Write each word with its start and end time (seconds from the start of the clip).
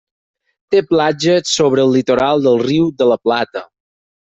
Té 0.75 0.81
platges 0.93 1.53
sobre 1.59 1.85
el 1.85 1.95
litoral 1.99 2.45
del 2.49 2.61
Riu 2.67 2.93
de 3.03 3.13
la 3.15 3.23
Plata. 3.29 3.69